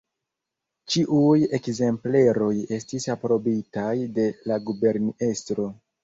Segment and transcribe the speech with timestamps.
[0.93, 5.67] Ĉiuj ekzempleroj estis aprobitaj de la guberniestro.